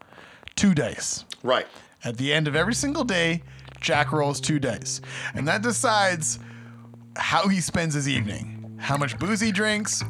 [0.56, 1.26] two dice.
[1.44, 1.68] Right.
[2.04, 3.44] At the end of every single day,
[3.86, 5.00] Jack rolls two dice.
[5.36, 6.40] And that decides
[7.16, 10.04] how he spends his evening, how much booze he drinks,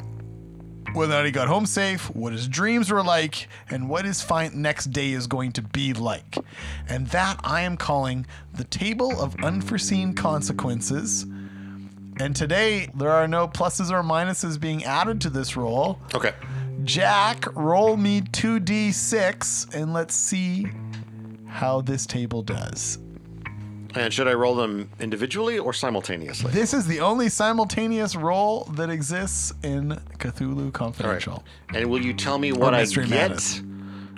[0.93, 4.21] whether or not he got home safe, what his dreams were like, and what his
[4.21, 6.37] fine next day is going to be like.
[6.87, 11.23] And that I am calling the Table of Unforeseen Consequences.
[12.17, 15.99] And today, there are no pluses or minuses being added to this roll.
[16.13, 16.31] Okay.
[16.85, 20.65] Jack, roll me 2d6 and let's see
[21.45, 22.99] how this table does.
[23.95, 26.51] And should I roll them individually or simultaneously?
[26.51, 30.73] This is the only simultaneous roll that exists in Cthulhu All right.
[30.73, 31.43] Confidential.
[31.73, 33.29] And will you tell me what I Mystery get?
[33.29, 33.61] Madness.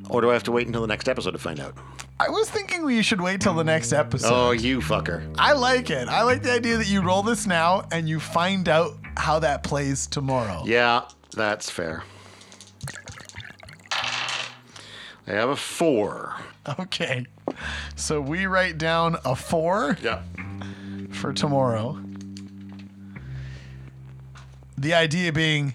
[0.10, 1.76] Or do I have to wait until the next episode to find out?
[2.20, 4.34] I was thinking we should wait till the next episode.
[4.34, 5.36] Oh, you fucker.
[5.38, 6.08] I like it.
[6.08, 9.62] I like the idea that you roll this now and you find out how that
[9.62, 10.64] plays tomorrow.
[10.66, 11.04] Yeah,
[11.36, 12.04] that's fair.
[15.28, 16.36] I have a four.
[16.80, 17.26] Okay.
[17.96, 19.98] So we write down a four.
[20.02, 20.22] Yeah.
[21.12, 21.98] for tomorrow.
[24.78, 25.74] The idea being,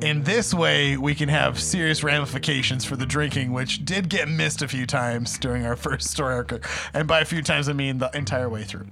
[0.00, 4.62] in this way, we can have serious ramifications for the drinking, which did get missed
[4.62, 6.66] a few times during our first story arc.
[6.94, 8.86] And by a few times, I mean the entire way through.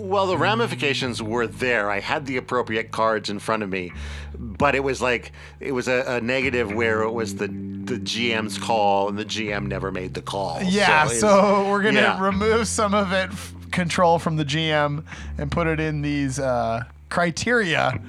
[0.00, 1.90] Well, the ramifications were there.
[1.90, 3.92] I had the appropriate cards in front of me,
[4.38, 8.56] but it was like it was a, a negative where it was the the GM's
[8.56, 10.62] call, and the GM never made the call.
[10.62, 12.22] Yeah, it's- so, we're gonna yeah.
[12.24, 15.04] remove some of it f- control from the GM
[15.38, 18.00] and put it in these uh, criteria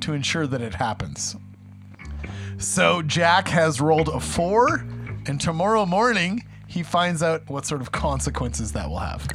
[0.00, 1.36] to ensure that it happens.
[2.58, 4.84] So Jack has rolled a four,
[5.26, 9.26] and tomorrow morning he finds out what sort of consequences that will have.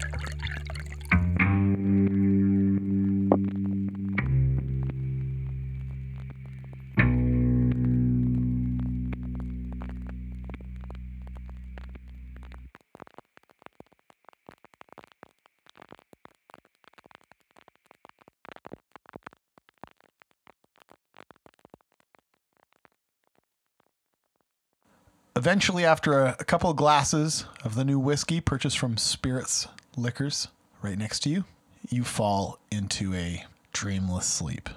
[25.35, 30.49] Eventually, after a, a couple of glasses of the new whiskey purchased from Spirits Liquors
[30.81, 31.45] right next to you,
[31.89, 34.69] you fall into a dreamless sleep.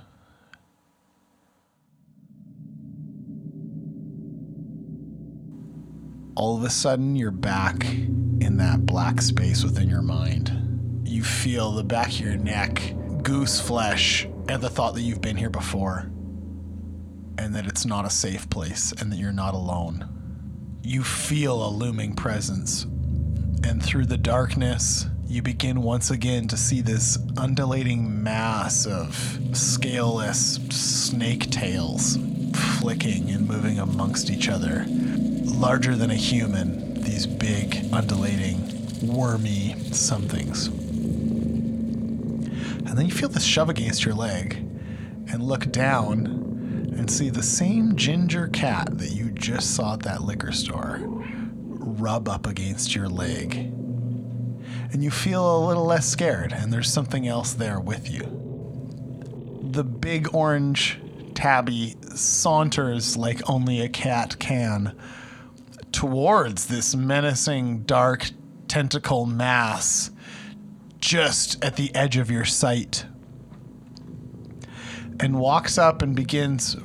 [6.37, 11.03] All of a sudden, you're back in that black space within your mind.
[11.05, 15.37] You feel the back of your neck, goose flesh, and the thought that you've been
[15.37, 16.11] here before,
[17.39, 20.14] and that it's not a safe place, and that you're not alone.
[20.87, 26.83] You feel a looming presence, and through the darkness, you begin once again to see
[26.83, 32.19] this undulating mass of scaleless snake tails
[32.79, 34.85] flicking and moving amongst each other.
[34.87, 38.61] Larger than a human, these big, undulating,
[39.01, 40.67] wormy somethings.
[40.67, 44.57] And then you feel this shove against your leg
[45.33, 46.44] and look down
[47.05, 52.31] and see the same ginger cat that you just saw at that liquor store rub
[52.31, 53.57] up against your leg
[54.91, 58.23] and you feel a little less scared, and there's something else there with you.
[59.71, 60.99] The big orange
[61.35, 64.97] tabby saunters like only a cat can
[65.93, 68.31] towards this menacing dark
[68.67, 70.11] tentacle mass
[71.01, 73.05] just at the edge of your sight
[75.21, 76.77] and walks up and begins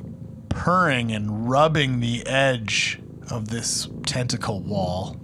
[0.50, 5.16] purring and rubbing the edge of this tentacle wall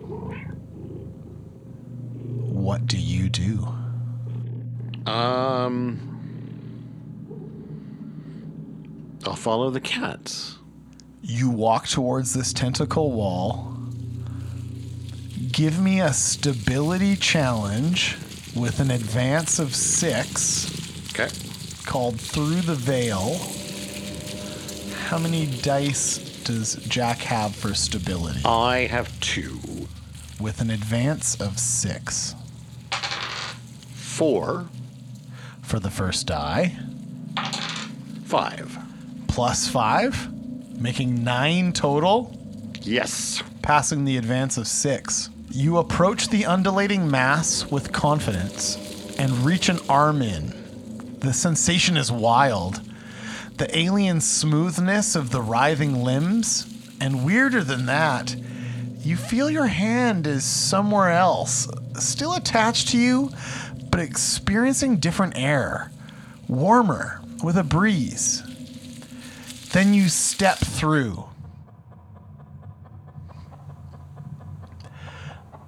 [2.67, 3.65] what do you do?
[5.09, 6.01] Um,
[9.25, 10.59] I'll follow the cats.
[11.23, 13.77] You walk towards this tentacle wall.
[15.53, 18.17] Give me a stability challenge
[18.57, 20.69] with an advance of six
[21.11, 21.29] Okay.
[21.85, 23.39] called Through the Veil.
[25.07, 28.41] How many dice does Jack have for stability?
[28.45, 29.59] I have two,
[30.41, 32.35] With an advance of six.
[33.95, 34.67] four,
[35.63, 36.77] For the first die,
[38.25, 38.77] five.
[39.29, 40.29] plus five,
[40.81, 42.33] making nine total.
[42.83, 43.43] Yes.
[43.63, 45.29] passing the advance of six.
[45.51, 48.77] You approach the undulating mass with confidence
[49.19, 50.53] and reach an arm in.
[51.21, 52.81] The sensation is wild.
[53.59, 56.67] The alien smoothness of the writhing limbs,
[57.01, 58.37] and weirder than that,
[58.99, 63.31] you feel your hand is somewhere else, still attached to you,
[63.91, 65.91] but experiencing different air,
[66.49, 68.43] warmer, with a breeze.
[69.73, 71.25] Then you step through.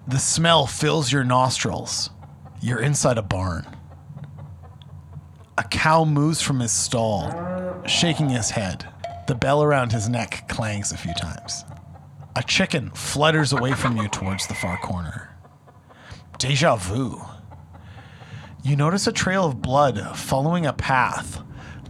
[0.07, 2.11] The smell fills your nostrils.
[2.61, 3.67] You're inside a barn.
[5.57, 7.31] A cow moves from his stall,
[7.89, 8.87] shaking his head.
[9.27, 11.65] The bell around his neck clangs a few times.
[12.37, 15.37] A chicken flutters away from you towards the far corner.
[16.39, 17.21] Deja vu.
[18.63, 21.41] You notice a trail of blood following a path,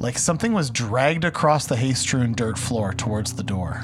[0.01, 3.82] like something was dragged across the hay strewn dirt floor towards the door.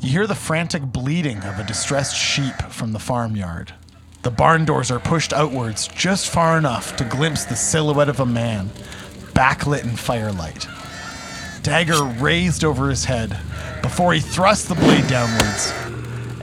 [0.00, 3.74] You hear the frantic bleating of a distressed sheep from the farmyard.
[4.22, 8.26] The barn doors are pushed outwards just far enough to glimpse the silhouette of a
[8.26, 8.68] man,
[9.34, 10.66] backlit in firelight.
[11.62, 13.38] Dagger raised over his head
[13.82, 15.72] before he thrusts the blade downwards,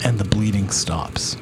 [0.03, 1.38] and the bleeding stops.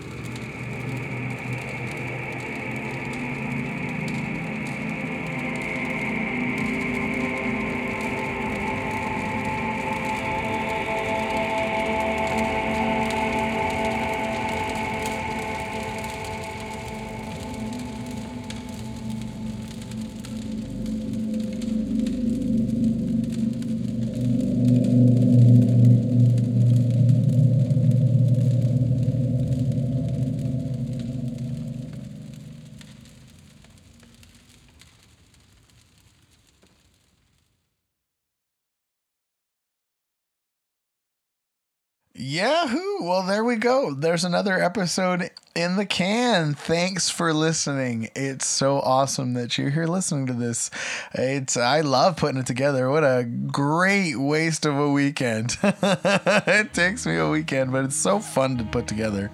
[42.34, 43.04] Yahoo!
[43.04, 43.94] Well, there we go.
[43.94, 46.56] There's another episode in the can.
[46.56, 48.10] Thanks for listening.
[48.16, 50.72] It's so awesome that you're here listening to this.
[51.14, 52.90] It's I love putting it together.
[52.90, 55.58] What a great waste of a weekend.
[55.62, 59.30] it takes me a weekend, but it's so fun to put together.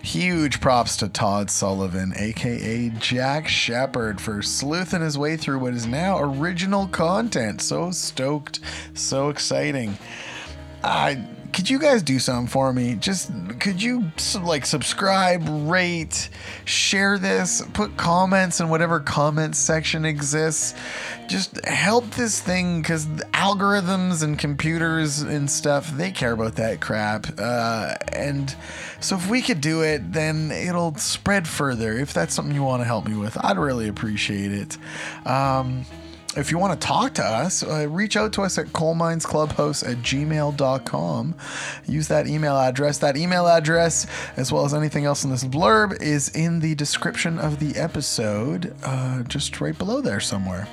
[0.00, 5.86] Huge props to Todd Sullivan, aka Jack Shepard, for sleuthing his way through what is
[5.86, 7.60] now original content.
[7.60, 8.60] So stoked,
[8.94, 9.98] so exciting.
[10.84, 11.14] Uh,
[11.54, 12.96] could you guys do something for me?
[12.96, 13.30] Just
[13.60, 14.10] could you
[14.42, 16.28] like subscribe, rate,
[16.64, 20.74] share this, put comments in whatever comments section exists.
[21.26, 27.28] Just help this thing because algorithms and computers and stuff they care about that crap.
[27.38, 28.54] Uh, and
[29.00, 31.92] so if we could do it, then it'll spread further.
[31.92, 34.76] If that's something you want to help me with, I'd really appreciate it.
[35.24, 35.86] Um,
[36.36, 39.98] if you want to talk to us, uh, reach out to us at coalminesclubhouse at
[39.98, 41.34] gmail.com.
[41.86, 42.98] Use that email address.
[42.98, 44.06] That email address,
[44.36, 48.74] as well as anything else in this blurb, is in the description of the episode,
[48.82, 50.68] uh, just right below there somewhere.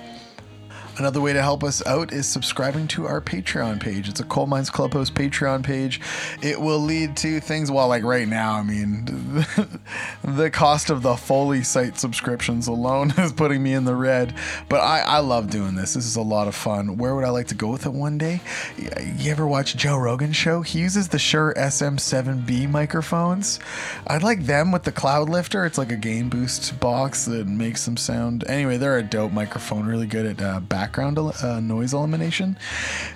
[1.02, 4.08] Another way to help us out is subscribing to our Patreon page.
[4.08, 6.00] It's a Coal Mines Clubhouse Patreon page.
[6.44, 9.06] It will lead to things, well, like right now, I mean,
[10.24, 14.36] the cost of the Foley site subscriptions alone is putting me in the red.
[14.70, 15.96] But I, I love doing this.
[15.96, 16.98] This is a lot of fun.
[16.98, 18.40] Where would I like to go with it one day?
[18.78, 20.62] You ever watch Joe Rogan's show?
[20.62, 23.60] He uses the Shure SM7B microphones.
[24.06, 25.66] I'd like them with the Cloud Lifter.
[25.66, 28.44] It's like a gain boost box that makes them sound.
[28.48, 30.60] Anyway, they're a dope microphone, really good at uh,
[30.92, 32.58] background uh, noise elimination.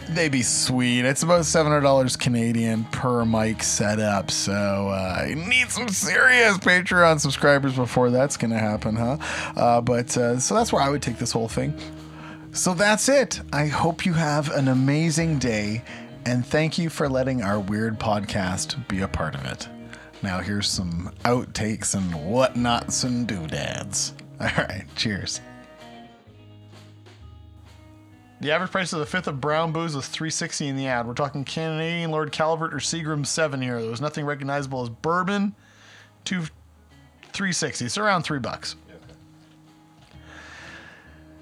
[0.09, 1.03] They'd be sweet.
[1.03, 4.31] It's about $700 Canadian per mic setup.
[4.31, 9.17] So uh, you need some serious Patreon subscribers before that's going to happen, huh?
[9.57, 11.77] Uh, but uh, so that's where I would take this whole thing.
[12.53, 13.41] So that's it.
[13.51, 15.83] I hope you have an amazing day,
[16.25, 19.67] and thank you for letting our weird podcast be a part of it.
[20.23, 24.13] Now, here's some outtakes and whatnots and doodads.
[24.39, 25.41] All right, cheers.
[28.41, 31.07] The average price of the fifth of brown booze was 360 in the ad.
[31.07, 33.81] We're talking Canadian Lord Calvert or Seagram 7 here.
[33.81, 35.55] There was nothing recognizable as bourbon.
[36.25, 36.41] Two
[37.33, 37.85] 360.
[37.85, 38.75] It's around three bucks.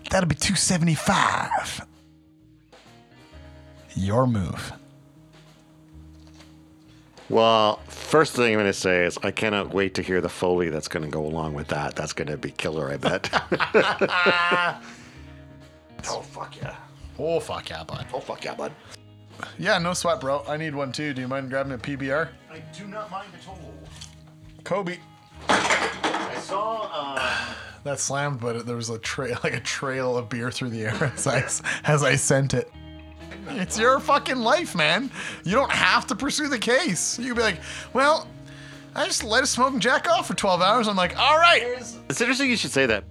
[0.10, 1.88] That'll be 275.
[3.96, 4.74] Your move.
[7.30, 10.70] Well, first thing I'm going to say is I cannot wait to hear the foley
[10.70, 11.96] that's going to go along with that.
[11.96, 13.30] That's going to be killer, I bet.
[16.10, 16.76] oh fuck yeah!
[17.20, 18.05] Oh, fuck yeah, bud.
[18.14, 18.72] Oh fuck yeah, bud!
[19.57, 20.43] Yeah, no sweat, bro.
[20.47, 21.14] I need one too.
[21.14, 22.30] Do you mind grabbing a PBR?
[22.51, 23.59] I do not mind at all.
[24.64, 24.97] Kobe.
[25.49, 26.89] I saw.
[26.91, 27.53] Uh,
[27.84, 31.11] That slammed, but there was a trail, like a trail of beer through the air
[31.16, 31.43] as I,
[31.84, 32.72] as I sent it.
[33.49, 35.11] It's your fucking life, man.
[35.43, 37.20] You don't have to pursue the case.
[37.20, 37.59] You can be like,
[37.91, 38.28] well,
[38.95, 40.88] I just let a smoking jack off for 12 hours.
[40.88, 41.61] I'm like, all right.
[42.09, 43.03] it's interesting you should say that.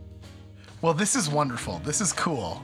[0.80, 1.80] Well, this is wonderful.
[1.84, 2.62] This is cool.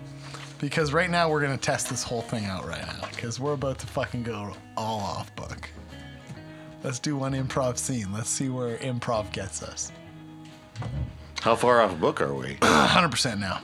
[0.61, 3.09] Because right now we're going to test this whole thing out right now.
[3.11, 5.69] Because we're about to fucking go all off book.
[6.83, 8.13] Let's do one improv scene.
[8.13, 9.93] Let's see where improv gets us.
[11.41, 12.55] How far off book are we?
[12.61, 13.61] 100% now.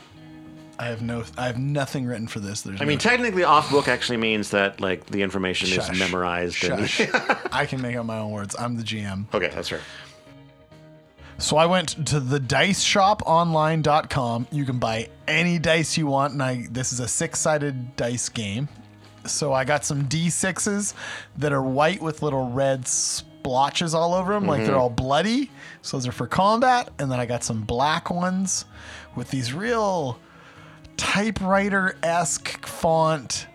[0.76, 2.62] I have no, I have nothing written for this.
[2.62, 5.90] There's I mean, no, technically, off book actually means that like the information Shush.
[5.90, 6.64] is memorized.
[6.64, 7.09] and- Shush.
[7.53, 8.57] I can make up my own words.
[8.59, 9.26] I'm the GM.
[9.32, 9.80] okay, that's fair.
[11.39, 14.47] So I went to the diceshoponline.com.
[14.51, 18.68] You can buy any dice you want, and I this is a six-sided dice game.
[19.26, 20.95] So I got some D6s
[21.39, 24.80] that are white with little red splotches all over them, like they're mm-hmm.
[24.80, 25.51] all bloody.
[25.82, 26.91] So those are for combat.
[26.99, 28.66] And then I got some black ones
[29.16, 30.18] with these real
[30.97, 33.47] typewriter-esque font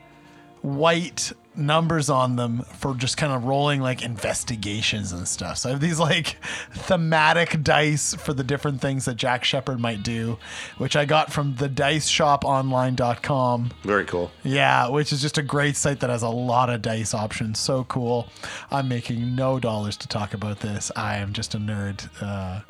[0.62, 5.58] white numbers on them for just kind of rolling like investigations and stuff.
[5.58, 6.38] So I have these like
[6.74, 10.38] thematic dice for the different things that Jack Shepard might do,
[10.78, 13.72] which I got from the diceshoponline.com.
[13.84, 14.32] Very cool.
[14.44, 17.60] Yeah, which is just a great site that has a lot of dice options.
[17.60, 18.28] So cool.
[18.72, 20.92] I'm making no dollars to talk about this.
[20.96, 22.62] I am just a nerd uh,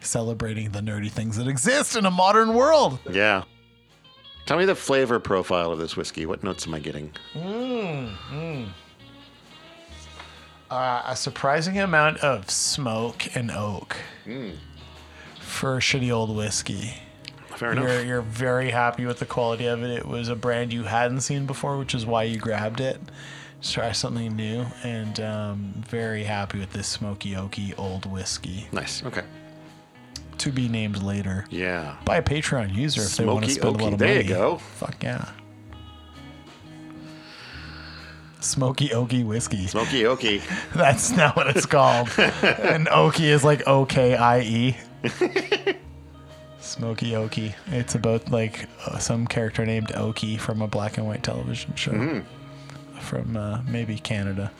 [0.00, 2.98] celebrating the nerdy things that exist in a modern world.
[3.10, 3.42] Yeah.
[4.46, 6.24] Tell me the flavor profile of this whiskey.
[6.24, 7.12] What notes am I getting?
[10.70, 14.56] Uh, a surprising amount of smoke and oak Mmm.
[15.40, 16.94] for a shitty old whiskey.
[17.56, 17.84] Fair enough.
[17.84, 19.90] You're, you're very happy with the quality of it.
[19.90, 23.00] It was a brand you hadn't seen before, which is why you grabbed it.
[23.62, 28.68] Try something new, and um, very happy with this smoky oaky old whiskey.
[28.70, 29.02] Nice.
[29.04, 29.22] Okay.
[30.38, 31.96] To be named later Yeah.
[32.04, 33.82] by a Patreon user if they want to spend a oaky.
[33.82, 34.28] little There you money.
[34.28, 34.58] go.
[34.58, 35.24] Fuck yeah.
[38.40, 39.66] Smoky oaky whiskey.
[39.66, 40.42] Smoky oaky.
[40.74, 42.08] That's not what it's called.
[42.18, 44.76] and Okie is like O K I E.
[46.60, 47.54] Smoky Okie.
[47.68, 51.92] It's about like uh, some character named Okie from a black and white television show
[51.92, 52.98] Mm-hmm.
[53.00, 54.52] from uh, maybe Canada.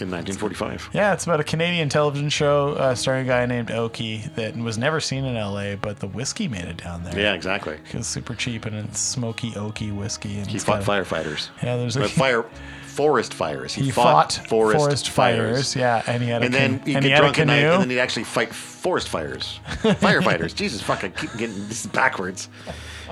[0.00, 0.90] In 1945.
[0.92, 4.78] Yeah, it's about a Canadian television show uh, starring a guy named Okie that was
[4.78, 7.18] never seen in LA, but the whiskey made it down there.
[7.18, 7.74] Yeah, exactly.
[7.74, 10.38] It was super cheap and it's smoky Okie whiskey.
[10.38, 11.48] And He it's fought got firefighters.
[11.62, 12.44] Yeah, there's a fire,
[12.86, 13.74] forest fires.
[13.74, 15.76] He, He fought, forest, forest, fires.
[15.76, 17.90] Yeah, and he had a And then and get he drunk at night, and then
[17.90, 19.60] he'd actually fight forest fires.
[19.66, 20.54] Firefighters.
[20.54, 21.04] Jesus, fuck!
[21.04, 22.48] I keep getting this backwards.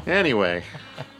[0.06, 0.62] Anyway,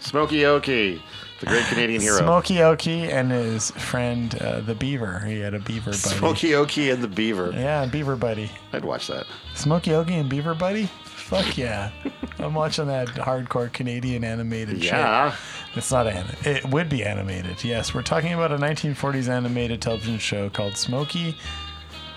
[0.01, 1.01] Smokey Okie,
[1.41, 2.19] the great Canadian hero.
[2.19, 5.21] Smokey Okie and his friend uh, the Beaver.
[5.21, 5.99] He had a Beaver buddy.
[5.99, 7.53] Smokey Okie and the Beaver.
[7.55, 8.51] Yeah, Beaver buddy.
[8.73, 9.27] I'd watch that.
[9.55, 10.87] Smokey Okie and Beaver buddy.
[11.05, 11.91] Fuck yeah!
[12.39, 14.97] I'm watching that hardcore Canadian animated show.
[14.97, 15.31] Yeah.
[15.33, 15.77] shit.
[15.77, 16.25] It's not an.
[16.45, 17.63] It would be animated.
[17.63, 21.37] Yes, we're talking about a 1940s animated television show called Smokey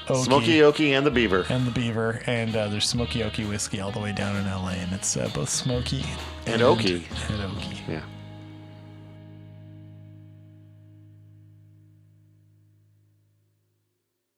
[0.07, 0.23] Okie.
[0.23, 1.45] Smokey Okie and the Beaver.
[1.49, 4.69] and the Beaver, and uh, there's Smoky Okie whiskey all the way down in LA,
[4.69, 6.05] and it's uh, both Smoky
[6.45, 7.03] And Okie.
[7.29, 7.77] and Okie.
[7.89, 8.01] Yeah.